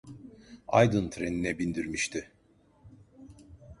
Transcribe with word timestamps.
Aydın 0.67 1.09
trenine 1.09 1.57
bindirmişti. 1.59 2.31